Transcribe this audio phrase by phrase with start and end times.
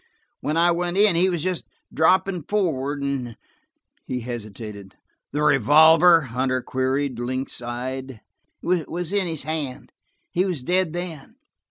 [0.39, 1.63] When I went in, he was just
[1.93, 3.37] dropping forward, and–"
[4.07, 4.95] he hesitated.
[5.31, 8.19] "The revolver?" Hunter queried, lynx eyed.
[8.63, 9.91] "Was in his hand.
[10.31, 11.35] He was dead then."